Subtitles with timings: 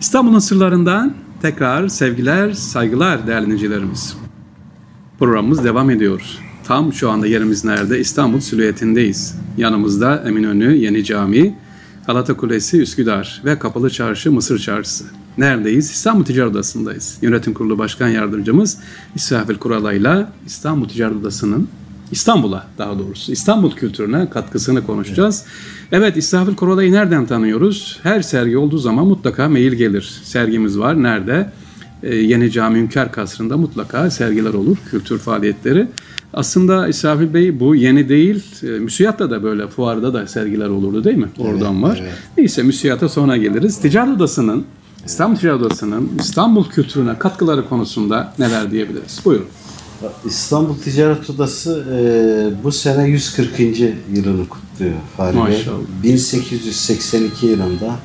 [0.00, 4.16] İstanbul'un sırlarından tekrar sevgiler, saygılar değerli dinleyicilerimiz.
[5.18, 6.22] Programımız devam ediyor.
[6.64, 8.00] Tam şu anda yerimiz nerede?
[8.00, 9.38] İstanbul silüetindeyiz.
[9.56, 11.58] Yanımızda Eminönü Yeni Cami,
[12.06, 15.04] Galata Kulesi Üsküdar ve Kapalı Çarşı Mısır Çarşısı.
[15.38, 15.90] Neredeyiz?
[15.90, 17.18] İstanbul Ticaret Odası'ndayız.
[17.22, 18.78] Yönetim Kurulu Başkan Yardımcımız
[19.14, 21.68] İsrafil Kuralay'la İstanbul Ticaret Odası'nın
[22.12, 25.44] İstanbul'a daha doğrusu İstanbul kültürüne katkısını konuşacağız.
[25.92, 27.98] Evet İsrafil Kuralay'ı nereden tanıyoruz?
[28.02, 30.20] Her sergi olduğu zaman mutlaka mail gelir.
[30.24, 31.02] Sergimiz var.
[31.02, 31.50] Nerede?
[32.02, 34.76] Ee, Yeni Cami Hünkar Kasrı'nda mutlaka sergiler olur.
[34.90, 35.86] Kültür faaliyetleri.
[36.32, 38.44] Aslında İsrafil Bey bu yeni değil.
[38.62, 41.28] E, müsiyatta da böyle fuarda da sergiler olurdu değil mi?
[41.38, 41.98] Oradan var.
[42.02, 42.12] evet.
[42.38, 43.80] Neyse müsiyata sonra geliriz.
[43.80, 44.64] Ticaret Odası'nın
[45.06, 49.20] İstanbul Ticaret Odası'nın İstanbul kültürüne katkıları konusunda neler diyebiliriz?
[49.24, 49.46] Buyurun.
[50.24, 53.60] İstanbul Ticaret Odası e, bu sene 140.
[54.14, 55.42] yılını kutluyor Fahri Bey.
[55.42, 55.78] Maşallah.
[56.02, 57.96] 1882 yılında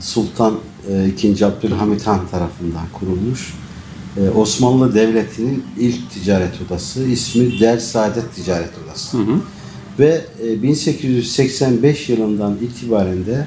[0.00, 0.58] Sultan
[0.90, 1.44] e, II.
[1.44, 3.54] Abdülhamit Han tarafından kurulmuş.
[4.16, 7.04] E, Osmanlı Devleti'nin ilk ticaret odası.
[7.04, 9.18] ismi Der Saadet Ticaret Odası.
[9.98, 13.46] Ve e, 1885 yılından itibaren de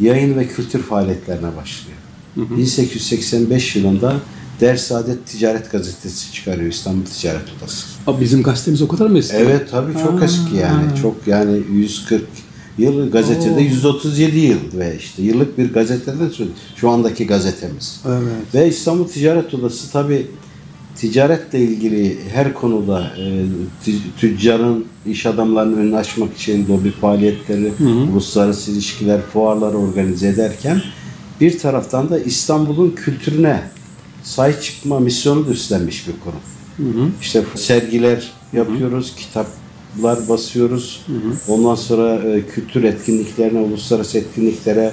[0.00, 1.98] yayın ve kültür faaliyetlerine başlıyor.
[2.36, 4.16] 1885 yılında
[4.62, 7.86] Der Saadet Ticaret Gazetesi çıkarıyor İstanbul Ticaret Odası.
[8.06, 9.36] Abi bizim gazetemiz o kadar mı eski?
[9.36, 10.24] Evet tabii çok Ha.
[10.24, 10.96] eski yani.
[11.02, 12.22] Çok yani 140
[12.78, 13.58] yıl gazetede Oo.
[13.60, 18.00] 137 yıl ve işte yıllık bir gazeteden söz- şu andaki gazetemiz.
[18.08, 18.54] Evet.
[18.54, 20.26] Ve İstanbul Ticaret Odası tabii
[20.96, 23.22] ticaretle ilgili her konuda e,
[23.86, 27.72] tü- tüccarın, iş adamlarının önünü açmak için lobi faaliyetleri,
[28.12, 30.82] uluslararası ilişkiler, fuarları organize ederken
[31.40, 33.62] bir taraftan da İstanbul'un kültürüne
[34.22, 36.34] sahip çıkma misyonu da üstlenmiş bir konu.
[37.20, 41.06] İşte sergiler yapıyoruz, kitaplar basıyoruz.
[41.48, 44.92] Ondan sonra e, kültür etkinliklerine, uluslararası etkinliklere,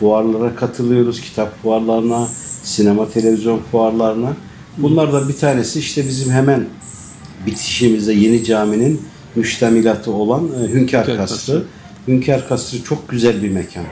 [0.00, 1.20] fuarlara katılıyoruz.
[1.20, 2.28] Kitap fuarlarına,
[2.62, 4.36] sinema, televizyon fuarlarına.
[4.78, 6.66] Bunlardan bir tanesi işte bizim hemen
[7.46, 9.00] bitişimizde Yeni Cami'nin
[9.34, 11.62] müştemilatı olan e, Hünkar Hünkar Kasrı.
[12.08, 13.84] Hünkar Kasrı çok güzel bir mekan.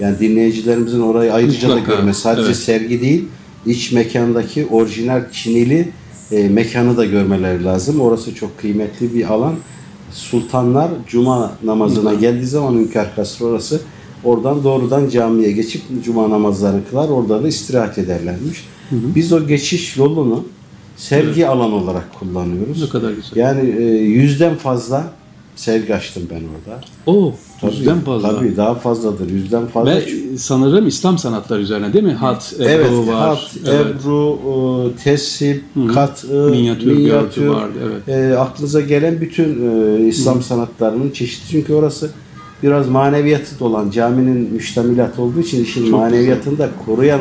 [0.00, 2.56] Yani dinleyicilerimizin orayı ayrıca da Mutlaka, görmesi, sadece evet.
[2.56, 3.24] sergi değil,
[3.66, 5.88] iç mekandaki orijinal Çinili
[6.32, 8.00] e, mekanı da görmeleri lazım.
[8.00, 9.54] Orası çok kıymetli bir alan.
[10.10, 13.80] Sultanlar cuma namazına geldiği zaman Hünkar Kasrı orası.
[14.24, 17.08] Oradan doğrudan camiye geçip cuma namazlarını kılar.
[17.08, 18.64] Orada da istirahat ederlermiş.
[18.90, 20.44] Biz o geçiş yolunu
[20.96, 22.82] sergi alanı olarak kullanıyoruz.
[22.82, 23.36] Ne kadar güzel.
[23.36, 25.12] Yani e, yüzden fazla
[25.62, 26.80] sergi açtım ben orada.
[27.06, 28.36] O Tabii, yüzden fazla.
[28.36, 29.30] Tabii daha fazladır.
[29.30, 29.90] Yüzden fazla.
[29.90, 30.04] Ve
[30.38, 32.12] sanırım İslam sanatları üzerine değil mi?
[32.12, 33.28] Hat, ebru Evet, var.
[33.28, 33.86] hat, evet.
[33.86, 35.64] ebru, tesip,
[35.94, 38.32] kat, e, Minyatür, görgü vardı, evet.
[38.32, 41.44] e, aklınıza gelen bütün e, İslam sanatlarının çeşidi.
[41.50, 42.10] Çünkü orası
[42.62, 47.20] biraz maneviyatı dolan, caminin müştemilatı olduğu için işin maneviyatını da koruyan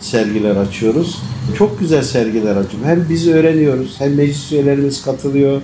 [0.00, 1.18] sergiler açıyoruz.
[1.58, 2.88] Çok güzel sergiler açıyoruz.
[2.88, 5.60] Hem biz öğreniyoruz, hem meclis üyelerimiz katılıyor,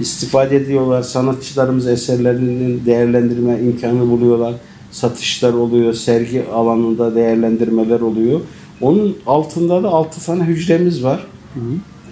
[0.00, 1.02] istifade ediyorlar.
[1.02, 4.54] Sanatçılarımız eserlerinin değerlendirme imkanı buluyorlar.
[4.90, 8.40] Satışlar oluyor, sergi alanında değerlendirmeler oluyor.
[8.80, 11.26] Onun altında da 6 tane hücremiz var.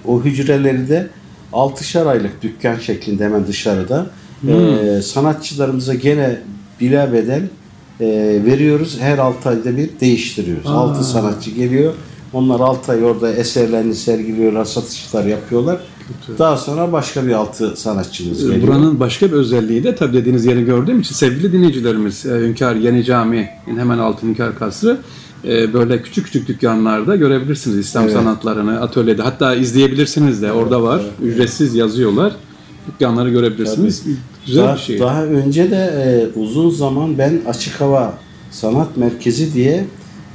[0.05, 1.09] O hücreleri de
[1.53, 4.07] 6'şar aylık dükkan şeklinde hemen dışarıda.
[4.49, 6.39] Ee, sanatçılarımıza gene
[6.81, 7.43] bila bedel
[8.01, 8.07] e,
[8.45, 8.97] veriyoruz.
[9.01, 10.67] Her 6 ayda bir değiştiriyoruz.
[10.67, 11.93] 6 sanatçı geliyor.
[12.33, 15.81] Onlar 6 ay orada eserlerini sergiliyorlar, satışlar yapıyorlar.
[16.39, 18.63] Daha sonra başka bir 6 sanatçımız geliyor.
[18.63, 23.05] Buranın başka bir özelliği de tabii dediğiniz yeri gördüğüm için sevgili dinleyicilerimiz e, Hünkar Yeni
[23.05, 24.99] Cami'nin hemen altı Hünkar Kasrı
[25.45, 28.15] e, böyle küçük küçük dükkanlarda görebilirsiniz İslam Evet.
[28.15, 32.33] sanatlarını atölyede hatta izleyebilirsiniz de orada var ücretsiz yazıyorlar
[32.89, 34.05] dükkanları görebilirsiniz
[34.47, 34.99] güzel daha, bir şey.
[34.99, 38.15] Daha önce de e, uzun zaman ben açık hava
[38.51, 39.85] sanat merkezi diye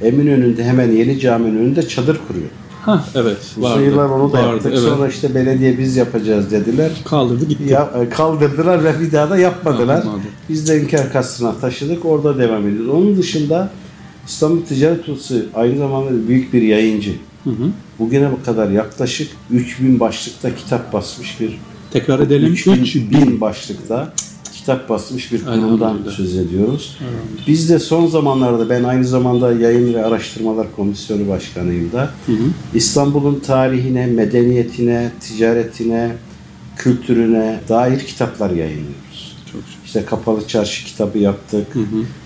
[0.02, 2.56] Eminönü'nde hemen yeni caminin önünde çadır kuruyordum.
[2.82, 3.84] Ha evet Uzun vardı.
[3.84, 4.72] yıllar onu da vardı, yaptık.
[4.74, 4.88] evet.
[4.88, 6.90] Sonra işte belediye biz yapacağız dediler.
[7.04, 7.72] kaldırdı gitti.
[7.72, 9.96] Ya, e, kaldırdılar ve bir daha da yapmadılar.
[9.96, 10.22] Yapmadı.
[10.48, 12.04] Biz de Hünkar Kasrı'na taşıdık.
[12.04, 12.88] Orada devam ediyoruz.
[12.88, 13.70] Onun dışında
[14.26, 17.12] İstanbul Ticaret Odası aynı zamanda büyük bir yayıncı.
[17.98, 21.58] Bugüne kadar yaklaşık 3000 başlıkta kitap basmış bir
[21.90, 22.52] Tekrar edelim.
[22.52, 23.10] 3000 3000.
[23.10, 24.12] bin başlıkta
[24.54, 26.98] kitap basmış bir kurumdan söz ediyoruz.
[27.46, 32.10] Biz de son zamanlarda ben aynı zamanda Yayın ve Araştırmalar Komisyonu Başkanıyım da
[32.74, 36.12] İstanbul'un tarihine, medeniyetine, ticaretine,
[36.76, 39.36] kültürüne dair kitaplar yayınlıyoruz.
[39.52, 39.60] Çok.
[39.86, 41.66] İşte Kapalı Çarşı kitabı yaptık.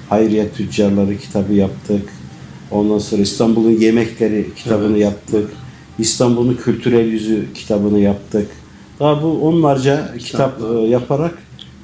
[0.08, 2.08] Hayriye Tüccarları kitabı yaptık.
[2.70, 5.02] Ondan sonra İstanbul'un Yemekleri kitabını Evet.
[5.02, 5.50] yaptık.
[5.98, 8.46] İstanbul'un Kültürel Yüzü kitabını yaptık.
[9.00, 11.34] Daha bu onlarca kitap e, yaparak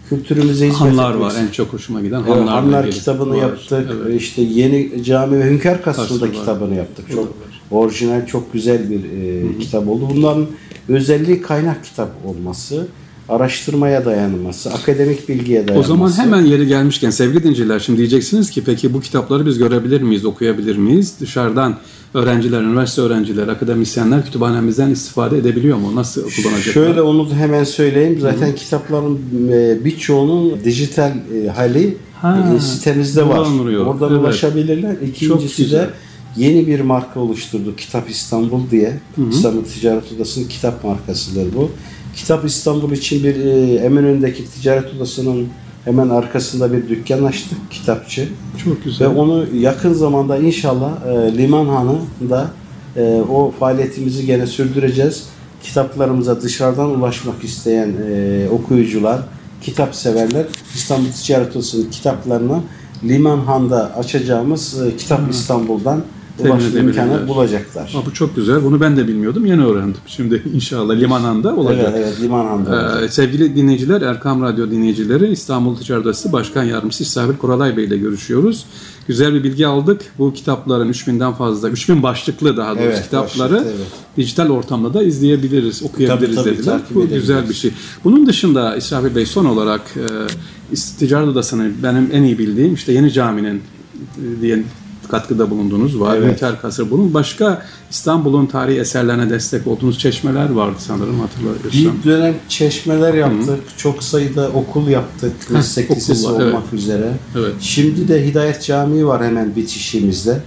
[0.08, 2.20] kültürümüze hizmet Hanlar etmek var en çok hoşuma giden.
[2.20, 3.36] Evet, Hanlar, Hanlar belgesi kitabını var.
[3.42, 3.90] yaptık.
[4.04, 4.20] Evet.
[4.22, 7.04] İşte yeni cami ve Hünkar Kasrı Kasrı'nda kitabını yaptık.
[7.10, 7.60] O Çok var.
[7.70, 10.08] orijinal, çok güzel bir e, kitap oldu.
[10.16, 10.46] Bunların
[10.88, 12.86] özelliği kaynak kitap olması,
[13.28, 15.88] araştırmaya dayanması, akademik bilgiye O dayanması.
[15.88, 20.24] zaman hemen yeri gelmişken sevgili dinciler şimdi diyeceksiniz ki peki bu kitapları biz görebilir miyiz,
[20.24, 21.14] okuyabilir miyiz?
[21.20, 21.76] Dışarıdan
[22.14, 25.96] öğrenciler, üniversite öğrencileri, akademisyenler kütüphanemizden istifade edebiliyor mu?
[25.96, 26.72] Nasıl kullanacaklar?
[26.72, 28.18] Şöyle onu hemen söyleyeyim.
[28.20, 29.18] Zaten kitapların
[29.52, 33.38] e, birçoğunun dijital e, hali Ha, e, sitemizde var.
[33.86, 34.20] Oradan Evet.
[34.20, 34.96] ulaşabilirler.
[35.08, 35.90] İkincisi de
[36.36, 37.78] yeni bir marka oluşturduk.
[37.78, 39.00] Kitap İstanbul diye.
[39.30, 41.70] İstanbul Ticaret Odası'nın kitap markasıdır bu.
[42.16, 43.34] Kitap İstanbul için bir
[43.80, 45.48] Eminönü'ndeki Ticaret Odası'nın
[45.84, 47.58] hemen arkasında bir dükkan açtık.
[47.70, 48.28] Kitapçı.
[48.64, 49.08] Çok Ve güzel.
[49.08, 52.50] onu yakın zamanda inşallah e, Limanhanı'nda
[52.96, 55.28] e, o faaliyetimizi gene sürdüreceğiz.
[55.62, 59.20] Kitaplarımıza dışarıdan ulaşmak isteyen e, okuyucular,
[59.62, 62.60] kitap severler İstanbul Ticaret Odası'nın kitaplarını
[63.04, 67.94] Limanhan'da açacağımız e, Kitap İstanbul'dan Temin ulaşma imkanı bulacaklar.
[67.96, 68.64] Aa, bu çok güzel.
[68.64, 69.46] Bunu ben de bilmiyordum.
[69.46, 70.00] Yeni öğrendim.
[70.06, 71.86] Şimdi inşallah limananda olacak.
[71.94, 73.02] Evet, evet Limanhan'da olacak.
[73.04, 77.96] Ee, sevgili dinleyiciler, Erkam Radyo dinleyicileri, İstanbul Ticaret Odası Başkan Yardımcısı İsrail Koralay Bey ile
[77.96, 78.66] görüşüyoruz.
[79.08, 80.02] Güzel bir bilgi aldık.
[80.18, 83.86] Bu kitapların 3000'den fazla, 3000 başlıklı daha doğrusu Evet, kitapları başlıklı, evet.
[84.16, 86.80] dijital ortamda da izleyebiliriz, okuyabiliriz Tabii, tabii, dediler.
[86.94, 87.22] Bu edebiliriz.
[87.22, 87.70] güzel bir şey.
[88.04, 93.12] Bunun dışında İsrail Bey son olarak e, Ticaret Odası'nın benim en iyi bildiğim işte Yeni
[93.12, 94.64] Cami'nin e, diye
[95.10, 96.16] katkıda bulundunuz var.
[96.16, 96.32] Evet.
[96.32, 96.90] Hünkar Kasır.
[96.90, 101.70] Bunun başka İstanbul'un tarihi eserlerine destek olduğunuz çeşmeler vardı sanırım hatırlıyorsam.
[101.72, 103.60] Bir dönem çeşmeler yaptık.
[103.76, 105.32] Çok sayıda okul yaptık.
[105.50, 106.72] Meslek lisesi olmak evet.
[106.72, 107.12] üzere.
[107.38, 107.54] Evet.
[107.60, 110.40] Şimdi de Hidayet Camii var hemen bitişimizde.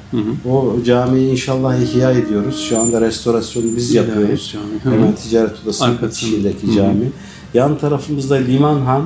[0.49, 2.65] O camiyi inşallah ihya ediyoruz.
[2.69, 4.53] Şu anda restorasyonu biz Hidayet yapıyoruz.
[4.53, 4.93] Camii, hı hı.
[4.93, 6.75] Hemen Ticaret Odası'nın bitişindeki Hı hı.
[6.75, 7.11] cami.
[7.53, 9.03] Yan tarafımızda Limanhan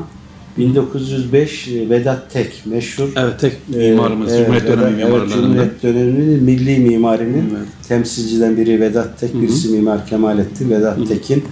[0.57, 3.09] 1905 e, Vedat Tek meşhur.
[3.15, 5.42] Evet tek e, mimarımız, evet, Cumhuriyet dönemi evet, mimarlarından.
[5.42, 7.68] Cumhuriyet döneminin milli mimarinin Evet.
[7.88, 10.69] temsilciden biri Vedat Tek, birisi Mimar Kemalettin.
[10.69, 11.44] Vedat Tek'in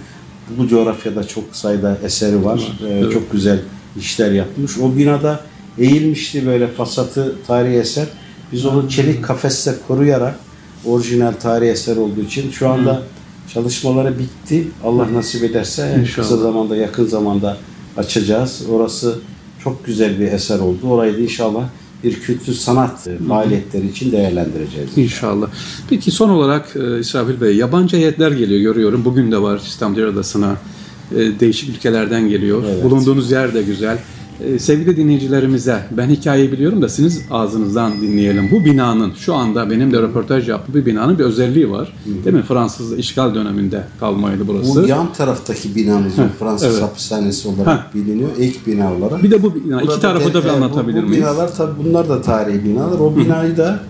[0.58, 2.78] bu coğrafyada çok sayıda eseri var.
[2.82, 3.12] Ee, Evet.
[3.12, 3.58] Çok güzel
[3.98, 4.78] işler yapmış.
[4.78, 5.40] O binada
[5.78, 8.06] eğilmişti böyle fasatı tarihi eser.
[8.52, 10.34] Biz onu çelik kafesle koruyarak
[10.84, 13.02] orijinal tarihi eser olduğu için şu anda
[13.54, 14.68] çalışmaları bitti.
[14.84, 16.28] Allah nasip ederse İnşallah.
[16.28, 17.56] kısa zamanda yakın zamanda
[17.96, 18.62] açacağız.
[18.70, 19.18] Orası
[19.64, 20.88] çok güzel bir eser oldu.
[20.88, 21.68] Orayı da inşallah
[22.04, 24.98] bir kültür sanat e, faaliyetleri için değerlendireceğiz.
[24.98, 25.48] İnşallah.
[25.88, 29.04] Peki son olarak e, İsrafil Bey, yabancı heyetler geliyor görüyorum.
[29.04, 30.56] Bugün de var İstanbul Ticaret Odası'na.
[31.16, 32.62] E, değişik ülkelerden geliyor.
[32.68, 32.84] Evet.
[32.84, 33.98] Bulunduğunuz yer de güzel.
[34.44, 38.48] E, sevgili dinleyicilerimize, ben hikayeyi biliyorum da siz ağzınızdan dinleyelim.
[38.52, 41.92] Bu binanın, şu anda benim de röportaj yaptığım bir binanın bir özelliği var.
[42.24, 42.42] Değil mi?
[42.42, 44.82] Fransız işgal döneminde kalmaydı burası.
[44.84, 46.12] Bu yan taraftaki binamız.
[46.38, 46.82] Fransız evet.
[46.82, 47.86] hapishanesi olarak Ha.
[47.94, 48.28] biliniyor.
[48.38, 49.22] İlk bina olarak.
[49.22, 51.18] Bir de bu bina, iki Burada tarafı da bir e, bu- anlatabilir bu, miyiz?
[51.18, 52.98] binalar tabii bunlar da tarihi binalar.
[52.98, 53.80] O binayı da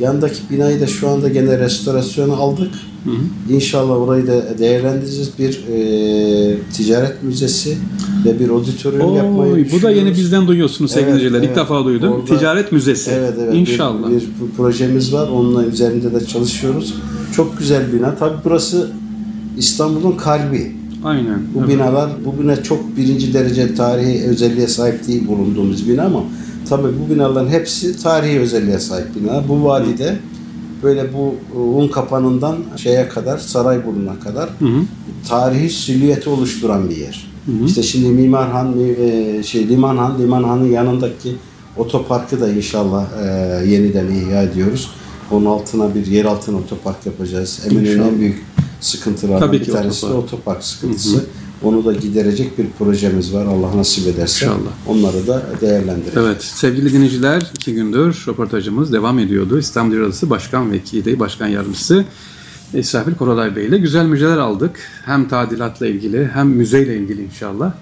[0.00, 2.70] yandaki binayı da şu anda gene restorasyona aldık.
[3.50, 5.30] İnşallah orayı da değerlendireceğiz.
[5.38, 7.76] Bir e, ticaret müzesi
[8.24, 10.18] ve bir auditorium yapmayı Oy, bu da yeni düşünüyoruz.
[10.18, 11.40] bizden duyuyorsunuz sevgili Evet, dinleyiciler.
[11.42, 11.56] İlk evet.
[11.56, 12.12] defa duydum.
[12.12, 13.10] Orada- Ticaret Müzesi.
[13.10, 13.54] Evet evet.
[13.54, 14.08] İnşallah.
[14.10, 15.28] Bir, bir projemiz var.
[15.28, 16.94] Onunla üzerinde de çalışıyoruz.
[17.36, 18.14] Çok güzel bina.
[18.14, 18.90] Tabii burası
[19.58, 20.72] İstanbul'un kalbi.
[21.04, 21.38] Aynen.
[21.54, 21.68] Bu evet.
[21.68, 26.24] binalar, bu bina çok birinci derece tarihi özelliğe sahip değil bulunduğumuz bina ama
[26.68, 29.48] tabii bu binaların hepsi tarihi özelliğe sahip bina.
[29.48, 30.16] Bu vadide
[30.82, 34.80] böyle bu e, un kapanından şeye kadar, Sarayburnu'na kadar Hı hı.
[35.28, 37.32] tarihi silüeti oluşturan bir yer.
[37.66, 41.36] İşte şimdi Mimarhan, mi- e, şey Limanhan, Limanhan'ın yanındaki
[41.76, 43.26] otoparkı da inşallah e,
[43.70, 44.90] yeniden ihya ediyoruz.
[45.30, 47.60] Onun altına bir yer altına otopark yapacağız.
[47.70, 48.44] Eminönü'nün en büyük
[48.80, 50.24] sıkıntılardan Tabii bir tanesi de otopark.
[50.34, 51.24] otopark sıkıntısı.
[51.64, 53.46] Onu da giderecek bir projemiz var.
[53.46, 54.46] Allah nasip ederse.
[54.46, 54.70] İnşallah.
[54.86, 56.16] Onları da değerlendireceğiz.
[56.16, 59.58] Evet sevgili dinleyiciler iki gündür röportajımız devam ediyordu.
[59.58, 62.04] İstanbul Odası Başkan Vekili, Başkan Yardımcısı
[62.74, 64.78] İsrafil Korolay Bey ile güzel müjdeler aldık.
[65.04, 67.72] Hem tadilatla ilgili hem müzeyle ilgili inşallah.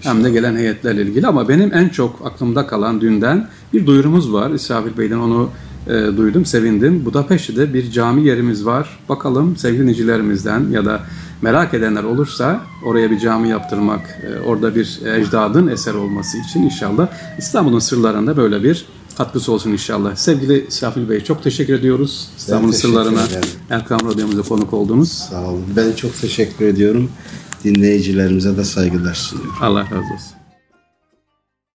[0.00, 4.50] Hem de gelen heyetlerle ilgili ama benim en çok aklımda kalan dünden bir duyurumuz var.
[4.50, 5.50] İsrafil Bey'den onu
[5.86, 7.04] e, duydum, sevindim.
[7.04, 8.98] Budapeşte'de bir cami yerimiz var.
[9.08, 11.00] Bakalım sevgili dinleyicilerimizden ya da
[11.44, 17.08] merak edenler olursa oraya bir cami yaptırmak, e, orada bir ecdadın eser olması için inşallah
[17.38, 18.86] İstanbul'un sırlarında böyle bir
[19.18, 20.16] katkısı olsun inşallah.
[20.16, 22.28] Sevgili İsrafil Bey çok teşekkür ediyoruz.
[22.38, 23.48] İstanbul'un sırlarına ederim.
[23.70, 25.12] Erkam Radyomuza konuk oldunuz.
[25.12, 25.64] Sağ olun.
[25.76, 27.10] Ben çok teşekkür ediyorum.
[27.64, 29.54] Dinleyicilerimize de saygılar sunuyorum.
[29.60, 30.43] Allah razı olsun.